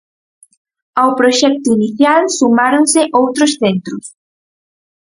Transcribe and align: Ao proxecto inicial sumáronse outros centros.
Ao 1.01 1.09
proxecto 1.19 1.67
inicial 1.77 2.21
sumáronse 2.39 3.01
outros 3.21 3.51
centros. 3.61 4.05